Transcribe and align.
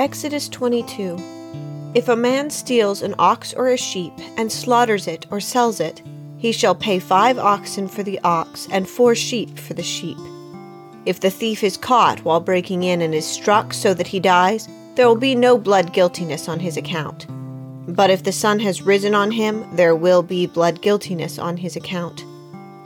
Exodus 0.00 0.48
22 0.48 1.92
If 1.94 2.08
a 2.08 2.16
man 2.16 2.48
steals 2.48 3.02
an 3.02 3.14
ox 3.18 3.52
or 3.52 3.68
a 3.68 3.76
sheep, 3.76 4.14
and 4.38 4.50
slaughters 4.50 5.06
it 5.06 5.26
or 5.30 5.40
sells 5.40 5.78
it, 5.78 6.00
he 6.38 6.52
shall 6.52 6.74
pay 6.74 6.98
five 6.98 7.36
oxen 7.36 7.86
for 7.86 8.02
the 8.02 8.18
ox, 8.20 8.66
and 8.72 8.88
four 8.88 9.14
sheep 9.14 9.58
for 9.58 9.74
the 9.74 9.82
sheep. 9.82 10.16
If 11.04 11.20
the 11.20 11.28
thief 11.28 11.62
is 11.62 11.76
caught 11.76 12.24
while 12.24 12.40
breaking 12.40 12.82
in 12.82 13.02
and 13.02 13.14
is 13.14 13.26
struck 13.26 13.74
so 13.74 13.92
that 13.92 14.06
he 14.06 14.20
dies, 14.20 14.70
there 14.94 15.06
will 15.06 15.16
be 15.16 15.34
no 15.34 15.58
blood 15.58 15.92
guiltiness 15.92 16.48
on 16.48 16.60
his 16.60 16.78
account. 16.78 17.26
But 17.86 18.08
if 18.08 18.22
the 18.22 18.32
sun 18.32 18.58
has 18.60 18.80
risen 18.80 19.14
on 19.14 19.30
him, 19.30 19.66
there 19.76 19.94
will 19.94 20.22
be 20.22 20.46
blood 20.46 20.80
guiltiness 20.80 21.38
on 21.38 21.58
his 21.58 21.76
account. 21.76 22.24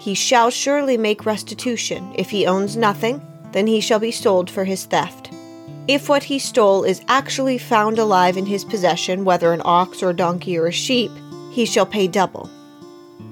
He 0.01 0.15
shall 0.15 0.51
surely 0.51 0.99
make 0.99 1.27
restitution. 1.27 2.13
If 2.17 2.31
he 2.31 2.45
owns 2.45 2.77
nothing, 2.77 3.23
then 3.53 3.69
he 3.69 3.81
shall 3.81 4.01
be 4.01 4.11
sold 4.11 4.51
for 4.51 4.65
his 4.65 4.85
theft. 4.87 5.24
If 5.87 6.09
what 6.09 6.23
he 6.23 6.39
stole 6.39 6.85
is 6.85 7.03
actually 7.09 7.59
found 7.59 7.99
alive 7.99 8.39
in 8.39 8.47
his 8.47 8.65
possession, 8.65 9.25
whether 9.25 9.53
an 9.53 9.61
ox 9.65 10.03
or 10.03 10.11
a 10.11 10.17
donkey 10.17 10.57
or 10.57 10.67
a 10.67 10.73
sheep, 10.73 11.11
he 11.51 11.67
shall 11.67 11.85
pay 11.85 12.09
double. 12.09 12.49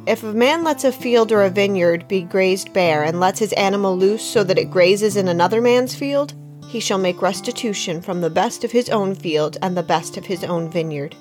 If 0.06 0.22
a 0.22 0.34
man 0.34 0.62
lets 0.62 0.84
a 0.84 0.92
field 0.92 1.32
or 1.32 1.42
a 1.42 1.50
vineyard 1.50 2.08
be 2.08 2.22
grazed 2.22 2.72
bare 2.72 3.04
and 3.04 3.20
lets 3.20 3.38
his 3.38 3.52
animal 3.54 3.96
loose 3.96 4.22
so 4.22 4.44
that 4.44 4.58
it 4.58 4.70
grazes 4.70 5.16
in 5.16 5.28
another 5.28 5.62
man's 5.62 5.94
field, 5.94 6.34
he 6.68 6.80
shall 6.80 6.98
make 6.98 7.22
restitution 7.22 8.02
from 8.02 8.20
the 8.20 8.30
best 8.30 8.64
of 8.64 8.72
his 8.72 8.90
own 8.90 9.14
field 9.14 9.56
and 9.62 9.76
the 9.76 9.82
best 9.82 10.16
of 10.16 10.26
his 10.26 10.44
own 10.44 10.70
vineyard. 10.70 11.16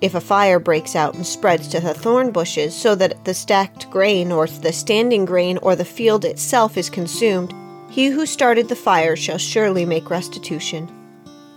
If 0.00 0.14
a 0.14 0.20
fire 0.20 0.58
breaks 0.58 0.96
out 0.96 1.14
and 1.14 1.26
spreads 1.26 1.68
to 1.68 1.80
the 1.80 1.94
thorn 1.94 2.30
bushes 2.30 2.74
so 2.74 2.94
that 2.96 3.24
the 3.24 3.34
stacked 3.34 3.88
grain 3.90 4.32
or 4.32 4.46
the 4.46 4.72
standing 4.72 5.24
grain 5.24 5.58
or 5.58 5.76
the 5.76 5.84
field 5.84 6.24
itself 6.24 6.76
is 6.76 6.90
consumed, 6.90 7.54
he 7.96 8.08
who 8.08 8.26
started 8.26 8.68
the 8.68 8.76
fire 8.76 9.16
shall 9.16 9.38
surely 9.38 9.86
make 9.86 10.10
restitution. 10.10 10.86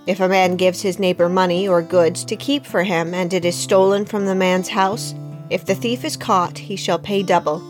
If 0.08 0.22
a 0.22 0.30
man 0.30 0.56
gives 0.56 0.82
his 0.82 0.98
neighbor 0.98 1.28
money 1.28 1.68
or 1.68 1.82
goods 1.82 2.24
to 2.24 2.38
keep 2.38 2.66
for 2.66 2.82
him, 2.82 3.14
and 3.14 3.34
it 3.34 3.44
is 3.44 3.58
stolen 3.58 4.06
from 4.06 4.26
the 4.26 4.36
man's 4.36 4.70
house, 4.70 5.14
if 5.50 5.66
the 5.66 5.76
thief 5.76 6.06
is 6.06 6.16
caught, 6.16 6.58
he 6.58 6.78
shall 6.78 6.98
pay 6.98 7.24
double. 7.24 7.62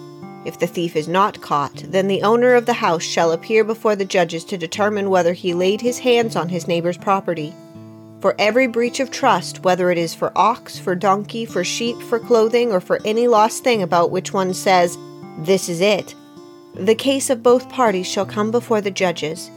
If 0.46 0.60
the 0.60 0.68
thief 0.68 0.96
is 0.96 1.08
not 1.08 1.42
caught, 1.42 1.78
then 1.78 2.08
the 2.08 2.22
owner 2.22 2.54
of 2.54 2.68
the 2.68 2.74
house 2.74 3.02
shall 3.02 3.32
appear 3.32 3.64
before 3.64 3.96
the 3.96 4.06
judges 4.06 4.46
to 4.46 4.56
determine 4.56 5.10
whether 5.10 5.34
he 5.34 5.56
laid 5.56 5.82
his 5.82 5.98
hands 5.98 6.36
on 6.36 6.50
his 6.50 6.68
neighbor's 6.68 6.96
property. 6.96 7.56
For 8.22 8.36
every 8.38 8.68
breach 8.68 9.00
of 9.00 9.10
trust, 9.10 9.64
whether 9.64 9.90
it 9.90 9.98
is 9.98 10.14
for 10.14 10.32
ox, 10.38 10.78
for 10.78 10.94
donkey, 10.94 11.44
for 11.44 11.64
sheep, 11.64 12.00
for 12.04 12.20
clothing, 12.20 12.72
or 12.72 12.82
for 12.82 13.00
any 13.04 13.28
lost 13.28 13.64
thing 13.64 13.82
about 13.82 14.12
which 14.12 14.32
one 14.32 14.54
says, 14.54 14.96
This 15.40 15.70
is 15.70 15.82
it, 15.82 16.14
the 16.76 16.96
case 16.96 17.30
of 17.30 17.44
both 17.44 17.70
parties 17.70 18.08
shall 18.08 18.26
come 18.26 18.52
before 18.52 18.82
the 18.82 18.92
judges. 18.92 19.50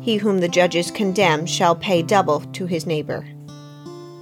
He 0.00 0.16
whom 0.16 0.38
the 0.38 0.48
judges 0.48 0.90
condemn 0.90 1.46
shall 1.46 1.74
pay 1.74 2.02
double 2.02 2.40
to 2.40 2.66
his 2.66 2.86
neighbor. 2.86 3.26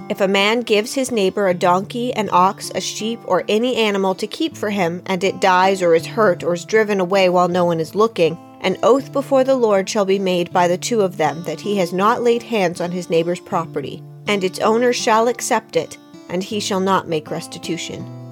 If 0.09 0.21
a 0.21 0.29
man 0.29 0.61
gives 0.61 0.95
his 0.95 1.11
neighbor 1.11 1.49
a 1.49 1.55
donkey, 1.55 2.13
an 2.15 2.29
ox, 2.33 2.71
a 2.75 2.81
sheep, 2.81 3.19
or 3.25 3.45
any 3.49 3.77
animal 3.77 4.15
to 4.15 4.27
keep 4.27 4.57
for 4.57 4.71
him, 4.71 5.03
and 5.07 5.25
it 5.25 5.41
dies 5.41 5.83
or 5.83 5.95
is 5.95 6.07
hurt 6.07 6.45
or 6.45 6.55
is 6.55 6.65
driven 6.65 7.01
away 7.01 7.29
while 7.29 7.49
no 7.49 7.65
one 7.65 7.81
is 7.81 7.97
looking, 7.97 8.39
an 8.61 8.77
oath 8.85 9.13
before 9.13 9.43
the 9.43 9.57
Lord 9.57 9.89
shall 9.89 10.05
be 10.05 10.19
made 10.19 10.53
by 10.53 10.69
the 10.69 10.79
two 10.79 11.01
of 11.01 11.17
them 11.17 11.43
that 11.45 11.61
he 11.61 11.77
has 11.79 11.93
not 11.93 12.23
laid 12.23 12.45
hands 12.45 12.81
on 12.81 12.93
his 12.93 13.11
neighbor's 13.11 13.41
property, 13.41 14.03
and 14.29 14.45
its 14.45 14.61
owner 14.61 14.93
shall 14.93 15.27
accept 15.27 15.75
it, 15.75 15.99
and 16.29 16.43
he 16.43 16.61
shall 16.61 16.81
not 16.81 17.09
make 17.09 17.31
restitution. 17.31 18.26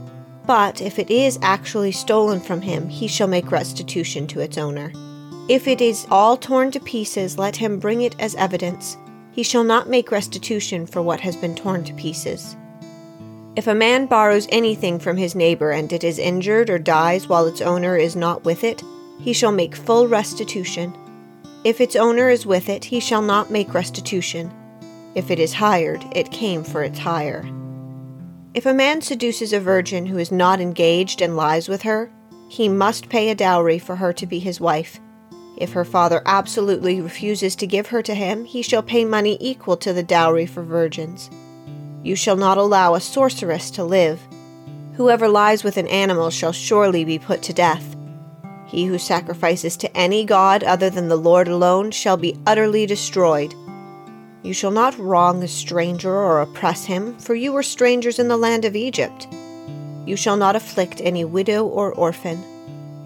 But 0.47 0.83
if 0.83 0.99
it 0.99 1.11
is 1.11 1.39
actually 1.41 1.93
stolen 1.93 2.41
from 2.41 2.61
him, 2.61 2.89
he 2.89 3.09
shall 3.09 3.29
make 3.29 3.51
restitution 3.51 4.27
to 4.29 4.41
its 4.41 4.59
owner. 4.59 4.93
If 5.49 5.67
it 5.67 5.81
is 5.81 6.07
all 6.11 6.37
torn 6.37 6.71
to 6.73 6.81
pieces, 6.81 7.39
let 7.39 7.57
him 7.57 7.79
bring 7.79 8.03
it 8.03 8.15
as 8.19 8.35
evidence. 8.35 8.97
He 9.33 9.43
shall 9.43 9.65
not 9.65 9.89
make 9.89 10.11
restitution 10.11 10.87
for 10.87 11.03
what 11.03 11.21
has 11.21 11.37
been 11.37 11.55
torn 11.55 11.85
to 11.85 11.95
pieces. 11.95 12.57
If 13.57 13.67
a 13.67 13.75
man 13.75 14.07
borrows 14.07 14.49
anything 14.51 14.99
from 14.99 15.17
his 15.17 15.35
neighbor 15.35 15.71
and 15.71 15.93
it 15.93 16.05
is 16.05 16.19
injured 16.19 16.71
or 16.71 16.79
dies 16.79 17.29
while 17.29 17.47
its 17.47 17.61
owner 17.61 17.97
is 17.97 18.17
not 18.17 18.45
with 18.45 18.65
it, 18.65 18.83
he 19.21 19.33
shall 19.33 19.53
make 19.53 19.77
full 19.77 20.09
restitution. 20.09 20.95
If 21.63 21.81
its 21.81 21.97
owner 21.97 22.29
is 22.29 22.45
with 22.45 22.69
it, 22.69 22.85
he 22.85 23.01
shall 23.01 23.23
not 23.23 23.51
make 23.51 23.73
restitution. 23.73 24.53
If 25.15 25.31
it 25.31 25.39
is 25.39 25.55
hired, 25.55 26.05
it 26.13 26.33
came 26.33 26.65
for 26.65 26.83
its 26.83 26.99
hire. 26.99 27.45
If 28.55 28.67
a 28.67 28.73
man 28.73 29.03
seduces 29.03 29.53
a 29.53 29.59
virgin 29.59 30.07
who 30.07 30.17
is 30.17 30.31
not 30.31 30.61
engaged 30.61 31.21
and 31.21 31.37
lies 31.37 31.69
with 31.69 31.83
her, 31.83 32.13
he 32.49 32.69
must 32.69 33.09
pay 33.09 33.29
a 33.29 33.35
dowry 33.35 33.81
for 33.81 33.97
her 33.97 34.13
to 34.13 34.27
be 34.27 34.39
his 34.39 34.61
wife. 34.61 35.01
If 35.57 35.73
her 35.73 35.85
father 35.85 36.23
absolutely 36.25 37.01
refuses 37.01 37.57
to 37.57 37.67
give 37.67 37.89
her 37.89 38.01
to 38.03 38.15
him, 38.15 38.45
he 38.45 38.63
shall 38.63 38.83
pay 38.83 39.05
money 39.05 39.37
equal 39.41 39.77
to 39.79 39.93
the 39.93 40.05
dowry 40.05 40.47
for 40.47 40.63
virgins. 40.63 41.31
You 42.05 42.15
shall 42.15 42.37
not 42.37 42.57
allow 42.57 42.95
a 42.95 43.01
sorceress 43.01 43.73
to 43.73 43.83
live. 43.83 44.21
Whoever 44.95 45.27
lies 45.27 45.65
with 45.65 45.77
an 45.77 45.89
animal 45.89 46.31
shall 46.31 46.53
surely 46.53 47.05
be 47.05 47.19
put 47.19 47.43
to 47.43 47.53
death. 47.53 47.97
He 48.67 48.85
who 48.85 48.99
sacrifices 48.99 49.77
to 49.79 49.97
any 49.97 50.25
god 50.25 50.63
other 50.63 50.91
than 50.91 51.09
the 51.09 51.17
Lord 51.17 51.49
alone 51.49 51.91
shall 51.91 52.17
be 52.17 52.39
utterly 52.47 52.87
destroyed. 52.87 53.53
You 54.45 54.53
shall 54.53 54.71
not 54.71 54.99
wrong 54.99 55.43
a 55.43 55.49
stranger 55.49 56.15
or 56.15 56.43
oppress 56.43 56.85
him, 56.85 57.17
for 57.19 57.35
you 57.35 57.51
were 57.51 57.63
strangers 57.63 58.19
in 58.19 58.29
the 58.29 58.37
land 58.37 58.67
of 58.67 58.77
Egypt. 58.77 59.27
You 60.05 60.17
shall 60.17 60.37
not 60.37 60.55
afflict 60.55 61.01
any 61.03 61.25
widow 61.25 61.65
or 61.65 61.95
orphan. 61.95 62.45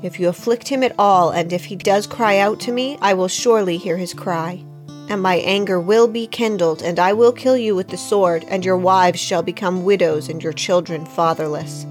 If 0.03 0.19
you 0.19 0.29
afflict 0.29 0.67
him 0.67 0.83
at 0.83 0.97
all, 0.99 1.31
and 1.31 1.53
if 1.53 1.67
he 1.67 1.77
does 1.77 2.09
cry 2.09 2.39
out 2.39 2.59
to 2.61 2.73
me, 2.73 2.99
I 3.01 3.15
will 3.15 3.29
surely 3.29 3.77
hear 3.77 3.97
his 3.97 4.13
cry. 4.13 4.65
And 5.09 5.23
my 5.23 5.37
anger 5.37 5.81
will 5.81 6.09
be 6.09 6.27
kindled, 6.27 6.83
and 6.83 6.99
I 6.99 7.13
will 7.13 7.31
kill 7.31 7.57
you 7.57 7.77
with 7.77 7.87
the 7.87 7.97
sword, 7.97 8.45
and 8.49 8.65
your 8.65 8.77
wives 8.77 9.21
shall 9.21 9.45
become 9.45 9.85
widows, 9.85 10.29
and 10.29 10.43
your 10.43 10.53
children 10.53 11.07
fatherless. 11.07 11.87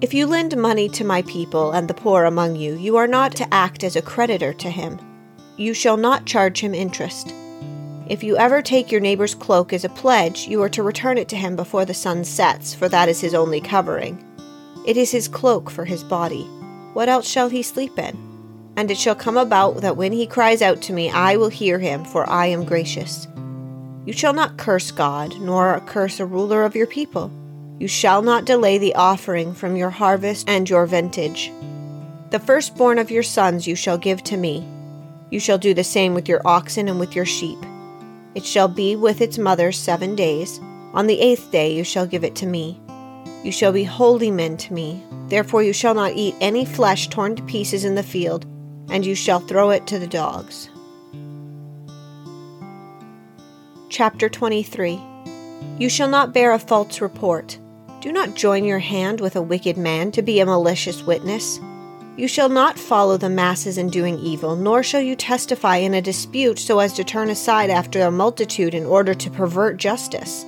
If 0.00 0.14
you 0.14 0.28
lend 0.28 0.56
money 0.56 0.88
to 0.90 1.02
my 1.02 1.22
people 1.22 1.72
and 1.72 1.88
the 1.88 1.94
poor 1.94 2.22
among 2.24 2.54
you, 2.54 2.76
you 2.76 2.96
are 2.98 3.08
not 3.08 3.34
to 3.34 3.52
act 3.52 3.82
as 3.82 3.96
a 3.96 4.00
creditor 4.00 4.52
to 4.52 4.70
him. 4.70 5.00
You 5.56 5.74
shall 5.74 5.96
not 5.96 6.24
charge 6.24 6.60
him 6.60 6.72
interest. 6.72 7.34
If 8.08 8.24
you 8.24 8.38
ever 8.38 8.62
take 8.62 8.90
your 8.90 9.02
neighbor's 9.02 9.34
cloak 9.34 9.74
as 9.74 9.84
a 9.84 9.90
pledge, 9.90 10.48
you 10.48 10.62
are 10.62 10.70
to 10.70 10.82
return 10.82 11.18
it 11.18 11.28
to 11.28 11.36
him 11.36 11.56
before 11.56 11.84
the 11.84 11.92
sun 11.92 12.24
sets, 12.24 12.72
for 12.72 12.88
that 12.88 13.06
is 13.06 13.20
his 13.20 13.34
only 13.34 13.60
covering. 13.60 14.24
It 14.86 14.96
is 14.96 15.10
his 15.10 15.28
cloak 15.28 15.68
for 15.68 15.84
his 15.84 16.02
body. 16.02 16.44
What 16.94 17.10
else 17.10 17.28
shall 17.28 17.50
he 17.50 17.62
sleep 17.62 17.98
in? 17.98 18.16
And 18.78 18.90
it 18.90 18.96
shall 18.96 19.14
come 19.14 19.36
about 19.36 19.82
that 19.82 19.98
when 19.98 20.12
he 20.12 20.26
cries 20.26 20.62
out 20.62 20.80
to 20.82 20.94
me, 20.94 21.10
I 21.10 21.36
will 21.36 21.50
hear 21.50 21.78
him, 21.78 22.02
for 22.02 22.26
I 22.30 22.46
am 22.46 22.64
gracious. 22.64 23.28
You 24.06 24.14
shall 24.14 24.32
not 24.32 24.56
curse 24.56 24.90
God, 24.90 25.38
nor 25.38 25.78
curse 25.80 26.18
a 26.18 26.24
ruler 26.24 26.64
of 26.64 26.74
your 26.74 26.86
people. 26.86 27.30
You 27.78 27.88
shall 27.88 28.22
not 28.22 28.46
delay 28.46 28.78
the 28.78 28.94
offering 28.94 29.52
from 29.52 29.76
your 29.76 29.90
harvest 29.90 30.48
and 30.48 30.68
your 30.68 30.86
vintage. 30.86 31.52
The 32.30 32.40
firstborn 32.40 32.98
of 32.98 33.10
your 33.10 33.22
sons 33.22 33.66
you 33.66 33.74
shall 33.74 33.98
give 33.98 34.22
to 34.24 34.38
me. 34.38 34.66
You 35.30 35.40
shall 35.40 35.58
do 35.58 35.74
the 35.74 35.84
same 35.84 36.14
with 36.14 36.26
your 36.26 36.40
oxen 36.46 36.88
and 36.88 36.98
with 36.98 37.14
your 37.14 37.26
sheep. 37.26 37.58
It 38.34 38.44
shall 38.44 38.68
be 38.68 38.96
with 38.96 39.20
its 39.20 39.38
mother 39.38 39.72
seven 39.72 40.14
days. 40.14 40.60
On 40.94 41.06
the 41.06 41.20
eighth 41.20 41.50
day 41.50 41.74
you 41.74 41.84
shall 41.84 42.06
give 42.06 42.24
it 42.24 42.34
to 42.36 42.46
me. 42.46 42.80
You 43.42 43.52
shall 43.52 43.72
be 43.72 43.84
holy 43.84 44.30
men 44.30 44.56
to 44.58 44.72
me. 44.72 45.02
Therefore 45.28 45.62
you 45.62 45.72
shall 45.72 45.94
not 45.94 46.12
eat 46.12 46.34
any 46.40 46.64
flesh 46.64 47.08
torn 47.08 47.36
to 47.36 47.42
pieces 47.42 47.84
in 47.84 47.94
the 47.94 48.02
field, 48.02 48.46
and 48.90 49.04
you 49.04 49.14
shall 49.14 49.40
throw 49.40 49.70
it 49.70 49.86
to 49.86 49.98
the 49.98 50.06
dogs. 50.06 50.70
Chapter 53.88 54.28
23 54.28 55.00
You 55.78 55.88
shall 55.88 56.08
not 56.08 56.32
bear 56.32 56.52
a 56.52 56.58
false 56.58 57.00
report. 57.00 57.58
Do 58.00 58.12
not 58.12 58.34
join 58.34 58.64
your 58.64 58.78
hand 58.78 59.20
with 59.20 59.34
a 59.34 59.42
wicked 59.42 59.76
man 59.76 60.12
to 60.12 60.22
be 60.22 60.40
a 60.40 60.46
malicious 60.46 61.02
witness. 61.02 61.58
You 62.18 62.26
shall 62.26 62.48
not 62.48 62.80
follow 62.80 63.16
the 63.16 63.28
masses 63.28 63.78
in 63.78 63.90
doing 63.90 64.18
evil, 64.18 64.56
nor 64.56 64.82
shall 64.82 65.00
you 65.00 65.14
testify 65.14 65.76
in 65.76 65.94
a 65.94 66.02
dispute 66.02 66.58
so 66.58 66.80
as 66.80 66.92
to 66.94 67.04
turn 67.04 67.30
aside 67.30 67.70
after 67.70 68.00
a 68.02 68.10
multitude 68.10 68.74
in 68.74 68.84
order 68.84 69.14
to 69.14 69.30
pervert 69.30 69.76
justice. 69.76 70.44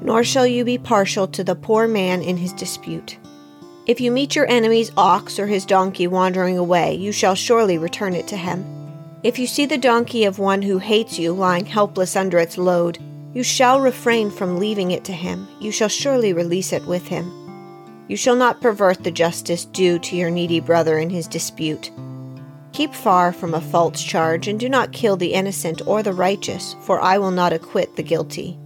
Nor 0.00 0.24
shall 0.24 0.46
you 0.46 0.64
be 0.64 0.78
partial 0.78 1.28
to 1.28 1.44
the 1.44 1.54
poor 1.54 1.86
man 1.86 2.22
in 2.22 2.38
his 2.38 2.54
dispute. 2.54 3.18
If 3.86 4.00
you 4.00 4.10
meet 4.10 4.34
your 4.34 4.50
enemy's 4.50 4.92
ox 4.96 5.38
or 5.38 5.46
his 5.46 5.66
donkey 5.66 6.06
wandering 6.06 6.56
away, 6.56 6.94
you 6.94 7.12
shall 7.12 7.34
surely 7.34 7.76
return 7.76 8.14
it 8.14 8.26
to 8.28 8.36
him. 8.38 8.64
If 9.22 9.38
you 9.38 9.46
see 9.46 9.66
the 9.66 9.76
donkey 9.76 10.24
of 10.24 10.38
one 10.38 10.62
who 10.62 10.78
hates 10.78 11.18
you 11.18 11.34
lying 11.34 11.66
helpless 11.66 12.16
under 12.16 12.38
its 12.38 12.56
load, 12.56 12.98
you 13.34 13.42
shall 13.42 13.78
refrain 13.82 14.30
from 14.30 14.58
leaving 14.58 14.90
it 14.90 15.04
to 15.04 15.12
him. 15.12 15.48
You 15.60 15.70
shall 15.70 15.90
surely 15.90 16.32
release 16.32 16.72
it 16.72 16.86
with 16.86 17.08
him. 17.08 17.43
You 18.06 18.16
shall 18.16 18.36
not 18.36 18.60
pervert 18.60 19.02
the 19.02 19.10
justice 19.10 19.64
due 19.64 19.98
to 20.00 20.16
your 20.16 20.30
needy 20.30 20.60
brother 20.60 20.98
in 20.98 21.10
his 21.10 21.26
dispute. 21.26 21.90
Keep 22.72 22.92
far 22.92 23.32
from 23.32 23.54
a 23.54 23.60
false 23.60 24.02
charge, 24.02 24.48
and 24.48 24.58
do 24.58 24.68
not 24.68 24.92
kill 24.92 25.16
the 25.16 25.32
innocent 25.32 25.80
or 25.86 26.02
the 26.02 26.12
righteous, 26.12 26.74
for 26.82 27.00
I 27.00 27.18
will 27.18 27.30
not 27.30 27.52
acquit 27.52 27.96
the 27.96 28.02
guilty. 28.02 28.58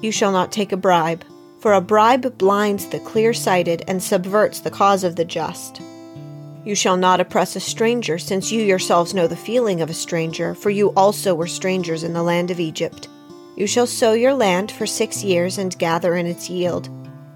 You 0.00 0.12
shall 0.12 0.32
not 0.32 0.52
take 0.52 0.72
a 0.72 0.76
bribe, 0.76 1.24
for 1.58 1.74
a 1.74 1.80
bribe 1.80 2.38
blinds 2.38 2.86
the 2.86 3.00
clear 3.00 3.34
sighted 3.34 3.84
and 3.88 4.02
subverts 4.02 4.60
the 4.60 4.70
cause 4.70 5.04
of 5.04 5.16
the 5.16 5.24
just. 5.24 5.82
You 6.64 6.76
shall 6.76 6.96
not 6.96 7.20
oppress 7.20 7.56
a 7.56 7.60
stranger, 7.60 8.18
since 8.18 8.52
you 8.52 8.62
yourselves 8.62 9.12
know 9.12 9.26
the 9.26 9.36
feeling 9.36 9.80
of 9.80 9.90
a 9.90 9.94
stranger, 9.94 10.54
for 10.54 10.70
you 10.70 10.90
also 10.90 11.34
were 11.34 11.48
strangers 11.48 12.04
in 12.04 12.12
the 12.12 12.22
land 12.22 12.50
of 12.50 12.60
Egypt. 12.60 13.08
You 13.56 13.66
shall 13.66 13.86
sow 13.86 14.12
your 14.12 14.34
land 14.34 14.70
for 14.70 14.86
six 14.86 15.24
years 15.24 15.58
and 15.58 15.76
gather 15.78 16.14
in 16.14 16.26
its 16.26 16.48
yield. 16.48 16.88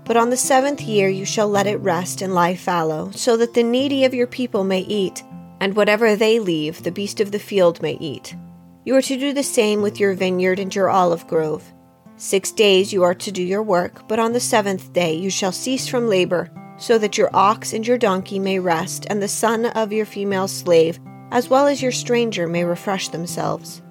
But 0.07 0.17
on 0.17 0.31
the 0.31 0.37
seventh 0.37 0.81
year 0.83 1.09
you 1.09 1.25
shall 1.25 1.49
let 1.49 1.67
it 1.67 1.79
rest 1.79 2.23
and 2.23 2.33
lie 2.33 2.55
fallow, 2.55 3.11
so 3.11 3.37
that 3.37 3.55
the 3.55 3.65
needy 3.65 4.05
of 4.05 4.15
your 4.15 4.29
people 4.29 4.63
may 4.63 4.81
eat, 4.81 5.23
and 5.61 5.75
whatever 5.75 6.15
they 6.15 6.39
leave, 6.39 6.85
the 6.85 6.93
beast 6.93 7.21
of 7.21 7.33
the 7.33 7.41
field 7.41 7.83
may 7.83 7.95
eat. 7.95 8.37
You 8.85 8.95
are 8.95 9.03
to 9.03 9.19
do 9.19 9.33
the 9.33 9.43
same 9.43 9.83
with 9.83 9.99
your 9.99 10.15
vineyard 10.15 10.61
and 10.61 10.73
your 10.73 10.89
olive 10.89 11.27
grove. 11.27 11.73
Six 12.19 12.53
days 12.53 12.93
you 12.93 13.03
are 13.03 13.15
to 13.17 13.33
do 13.33 13.43
your 13.43 13.65
work, 13.65 14.07
but 14.07 14.21
on 14.21 14.33
the 14.33 14.39
seventh 14.39 14.93
day 14.93 15.15
you 15.15 15.29
shall 15.29 15.51
cease 15.51 15.89
from 15.89 16.09
labor, 16.09 16.51
so 16.79 16.99
that 16.99 17.19
your 17.19 17.31
ox 17.35 17.73
and 17.73 17.85
your 17.85 17.99
donkey 17.99 18.39
may 18.39 18.61
rest, 18.61 19.07
and 19.11 19.21
the 19.21 19.27
son 19.27 19.67
of 19.67 19.93
your 19.93 20.07
female 20.07 20.47
slave, 20.47 21.01
as 21.33 21.49
well 21.49 21.67
as 21.67 21.83
your 21.83 21.91
stranger, 21.91 22.47
may 22.47 22.63
refresh 22.63 23.09
themselves. 23.09 23.83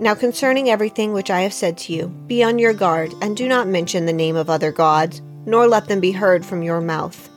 Now 0.00 0.14
concerning 0.14 0.70
everything 0.70 1.12
which 1.12 1.30
I 1.30 1.40
have 1.40 1.52
said 1.52 1.76
to 1.78 1.92
you, 1.92 2.08
be 2.26 2.42
on 2.42 2.58
your 2.58 2.72
guard, 2.72 3.12
and 3.20 3.36
do 3.36 3.48
not 3.48 3.68
mention 3.68 4.06
the 4.06 4.12
name 4.12 4.36
of 4.36 4.48
other 4.48 4.72
gods, 4.72 5.20
nor 5.48 5.66
let 5.66 5.88
them 5.88 5.98
be 5.98 6.12
heard 6.12 6.44
from 6.44 6.62
your 6.62 6.80
mouth. 6.80 7.30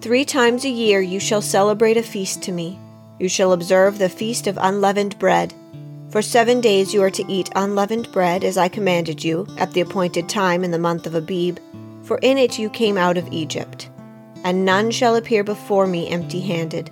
Three 0.00 0.24
times 0.24 0.64
a 0.64 0.70
year 0.70 1.02
you 1.02 1.20
shall 1.20 1.42
celebrate 1.42 1.98
a 1.98 2.02
feast 2.02 2.42
to 2.44 2.52
me. 2.52 2.78
You 3.18 3.28
shall 3.28 3.52
observe 3.52 3.98
the 3.98 4.08
feast 4.08 4.46
of 4.46 4.56
unleavened 4.58 5.18
bread. 5.18 5.52
For 6.10 6.22
seven 6.22 6.62
days 6.62 6.94
you 6.94 7.02
are 7.02 7.10
to 7.10 7.30
eat 7.30 7.50
unleavened 7.54 8.10
bread, 8.12 8.44
as 8.44 8.56
I 8.56 8.68
commanded 8.68 9.22
you, 9.22 9.46
at 9.58 9.72
the 9.72 9.82
appointed 9.82 10.26
time 10.26 10.64
in 10.64 10.70
the 10.70 10.78
month 10.78 11.06
of 11.06 11.14
Abib, 11.14 11.58
for 12.02 12.16
in 12.18 12.38
it 12.38 12.58
you 12.58 12.70
came 12.70 12.96
out 12.96 13.18
of 13.18 13.30
Egypt. 13.30 13.90
And 14.42 14.64
none 14.64 14.90
shall 14.90 15.16
appear 15.16 15.44
before 15.44 15.86
me 15.86 16.08
empty 16.08 16.40
handed. 16.40 16.90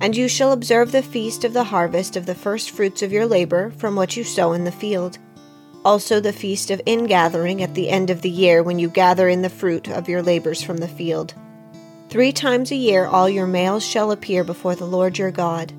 And 0.00 0.14
you 0.14 0.28
shall 0.28 0.52
observe 0.52 0.92
the 0.92 1.02
feast 1.02 1.42
of 1.42 1.54
the 1.54 1.64
harvest 1.64 2.16
of 2.16 2.26
the 2.26 2.34
first 2.36 2.70
fruits 2.70 3.02
of 3.02 3.10
your 3.10 3.26
labor 3.26 3.72
from 3.78 3.96
what 3.96 4.16
you 4.16 4.22
sow 4.22 4.52
in 4.52 4.62
the 4.62 4.70
field. 4.70 5.18
Also 5.86 6.18
the 6.18 6.32
feast 6.32 6.72
of 6.72 6.82
ingathering 6.84 7.62
at 7.62 7.74
the 7.74 7.90
end 7.90 8.10
of 8.10 8.20
the 8.20 8.28
year, 8.28 8.60
when 8.60 8.80
you 8.80 8.88
gather 8.88 9.28
in 9.28 9.42
the 9.42 9.48
fruit 9.48 9.88
of 9.88 10.08
your 10.08 10.20
labors 10.20 10.60
from 10.60 10.78
the 10.78 10.88
field. 10.88 11.32
Three 12.08 12.32
times 12.32 12.72
a 12.72 12.74
year 12.74 13.06
all 13.06 13.28
your 13.28 13.46
males 13.46 13.86
shall 13.86 14.10
appear 14.10 14.42
before 14.42 14.74
the 14.74 14.84
Lord 14.84 15.16
your 15.16 15.30
God. 15.30 15.72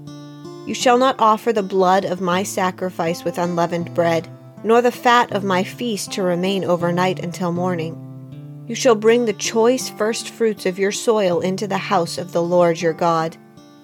You 0.65 0.73
shall 0.73 0.97
not 0.97 1.19
offer 1.19 1.51
the 1.51 1.61
blood 1.61 2.05
of 2.05 2.21
my 2.21 2.43
sacrifice 2.43 3.25
with 3.25 3.37
unleavened 3.37 3.93
bread, 3.93 4.29
nor 4.63 4.81
the 4.81 4.93
fat 4.93 5.33
of 5.33 5.43
my 5.43 5.65
feast 5.65 6.13
to 6.13 6.23
remain 6.23 6.63
overnight 6.63 7.19
until 7.19 7.51
morning. 7.51 8.63
You 8.65 8.75
shall 8.75 8.95
bring 8.95 9.25
the 9.25 9.33
choice 9.33 9.89
first 9.89 10.29
fruits 10.29 10.65
of 10.65 10.79
your 10.79 10.93
soil 10.93 11.41
into 11.41 11.67
the 11.67 11.77
house 11.77 12.17
of 12.17 12.31
the 12.31 12.41
Lord 12.41 12.79
your 12.79 12.93
God. 12.93 13.35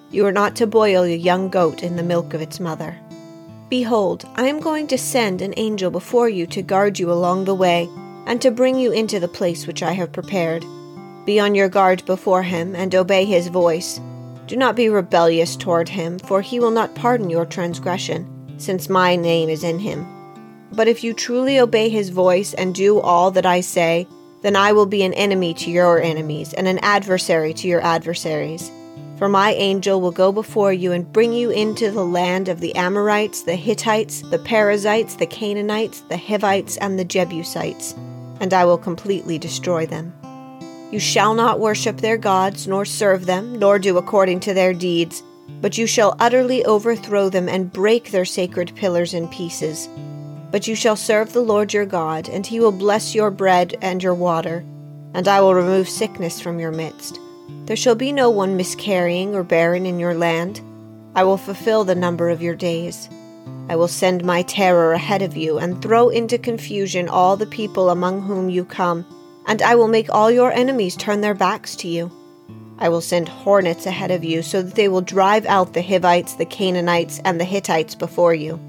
You 0.09 0.25
are 0.25 0.31
not 0.31 0.55
to 0.55 0.67
boil 0.67 1.03
a 1.03 1.13
young 1.13 1.49
goat 1.49 1.83
in 1.83 1.97
the 1.97 2.01
milk 2.01 2.33
of 2.33 2.41
its 2.41 2.61
mother. 2.61 2.97
Behold, 3.69 4.25
I 4.35 4.47
am 4.47 4.59
going 4.59 4.87
to 4.87 4.97
send 4.97 5.41
an 5.41 5.53
angel 5.57 5.89
before 5.89 6.29
you 6.29 6.45
to 6.47 6.61
guard 6.61 6.99
you 6.99 7.11
along 7.11 7.45
the 7.45 7.55
way, 7.55 7.89
and 8.25 8.41
to 8.41 8.51
bring 8.51 8.77
you 8.77 8.91
into 8.91 9.19
the 9.19 9.27
place 9.27 9.65
which 9.65 9.81
I 9.81 9.93
have 9.93 10.11
prepared. 10.11 10.65
Be 11.25 11.39
on 11.39 11.55
your 11.55 11.69
guard 11.69 12.05
before 12.05 12.43
him, 12.43 12.75
and 12.75 12.93
obey 12.93 13.25
his 13.25 13.47
voice. 13.47 13.99
Do 14.45 14.57
not 14.57 14.75
be 14.75 14.89
rebellious 14.89 15.55
toward 15.55 15.89
him, 15.89 16.19
for 16.19 16.41
he 16.41 16.59
will 16.59 16.71
not 16.71 16.95
pardon 16.95 17.29
your 17.29 17.45
transgression, 17.45 18.27
since 18.57 18.89
my 18.89 19.15
name 19.15 19.49
is 19.49 19.63
in 19.63 19.79
him. 19.79 20.05
But 20.73 20.87
if 20.87 21.03
you 21.03 21.13
truly 21.13 21.59
obey 21.59 21.89
his 21.89 22.09
voice 22.09 22.53
and 22.53 22.75
do 22.75 22.99
all 22.99 23.31
that 23.31 23.45
I 23.45 23.61
say, 23.61 24.07
then 24.41 24.55
I 24.55 24.73
will 24.73 24.85
be 24.85 25.03
an 25.03 25.13
enemy 25.13 25.53
to 25.55 25.71
your 25.71 26.01
enemies, 26.01 26.53
and 26.53 26.67
an 26.67 26.79
adversary 26.79 27.53
to 27.55 27.67
your 27.67 27.81
adversaries. 27.81 28.69
For 29.23 29.29
my 29.29 29.53
angel 29.53 30.01
will 30.01 30.11
go 30.11 30.33
before 30.33 30.73
you 30.73 30.91
and 30.91 31.09
bring 31.13 31.31
you 31.31 31.49
into 31.49 31.89
the 31.91 32.03
land 32.03 32.49
of 32.49 32.59
the 32.59 32.75
Amorites, 32.75 33.43
the 33.43 33.55
Hittites, 33.55 34.19
the 34.19 34.37
Perizzites, 34.37 35.15
the 35.15 35.25
Canaanites, 35.25 36.01
the 36.09 36.17
Hivites, 36.17 36.75
and 36.75 36.99
the 36.99 37.05
Jebusites, 37.05 37.93
and 38.41 38.53
I 38.53 38.65
will 38.65 38.77
completely 38.77 39.39
destroy 39.39 39.85
them. 39.85 40.13
You 40.91 40.99
shall 40.99 41.35
not 41.35 41.61
worship 41.61 41.99
their 41.99 42.17
gods, 42.17 42.67
nor 42.67 42.83
serve 42.83 43.25
them, 43.25 43.57
nor 43.57 43.79
do 43.79 43.97
according 43.97 44.41
to 44.41 44.53
their 44.53 44.73
deeds, 44.73 45.23
but 45.61 45.77
you 45.77 45.87
shall 45.87 46.17
utterly 46.19 46.65
overthrow 46.65 47.29
them 47.29 47.47
and 47.47 47.71
break 47.71 48.11
their 48.11 48.25
sacred 48.25 48.75
pillars 48.75 49.13
in 49.13 49.29
pieces. 49.29 49.87
But 50.51 50.67
you 50.67 50.75
shall 50.75 50.97
serve 50.97 51.31
the 51.31 51.39
Lord 51.39 51.71
your 51.71 51.85
God, 51.85 52.27
and 52.27 52.45
he 52.45 52.59
will 52.59 52.73
bless 52.73 53.15
your 53.15 53.31
bread 53.31 53.77
and 53.81 54.03
your 54.03 54.15
water, 54.15 54.65
and 55.13 55.29
I 55.29 55.39
will 55.39 55.53
remove 55.53 55.87
sickness 55.87 56.41
from 56.41 56.59
your 56.59 56.71
midst. 56.71 57.21
There 57.65 57.75
shall 57.75 57.95
be 57.95 58.11
no 58.11 58.29
one 58.29 58.57
miscarrying 58.57 59.35
or 59.35 59.43
barren 59.43 59.85
in 59.85 59.99
your 59.99 60.13
land. 60.13 60.61
I 61.15 61.23
will 61.23 61.37
fulfill 61.37 61.83
the 61.83 61.95
number 61.95 62.29
of 62.29 62.41
your 62.41 62.55
days. 62.55 63.09
I 63.69 63.75
will 63.75 63.87
send 63.87 64.25
my 64.25 64.41
terror 64.41 64.93
ahead 64.93 65.21
of 65.21 65.37
you, 65.37 65.57
and 65.57 65.81
throw 65.81 66.09
into 66.09 66.37
confusion 66.37 67.07
all 67.07 67.37
the 67.37 67.45
people 67.45 67.89
among 67.89 68.21
whom 68.21 68.49
you 68.49 68.65
come, 68.65 69.05
and 69.45 69.61
I 69.61 69.75
will 69.75 69.87
make 69.87 70.09
all 70.09 70.29
your 70.29 70.51
enemies 70.51 70.95
turn 70.95 71.21
their 71.21 71.33
backs 71.33 71.75
to 71.77 71.87
you. 71.87 72.11
I 72.79 72.89
will 72.89 73.01
send 73.01 73.29
hornets 73.29 73.85
ahead 73.85 74.11
of 74.11 74.23
you, 74.23 74.41
so 74.41 74.61
that 74.61 74.75
they 74.75 74.89
will 74.89 75.01
drive 75.01 75.45
out 75.45 75.73
the 75.73 75.81
Hivites, 75.81 76.33
the 76.33 76.45
Canaanites, 76.45 77.21
and 77.23 77.39
the 77.39 77.45
Hittites 77.45 77.95
before 77.95 78.33
you. 78.33 78.59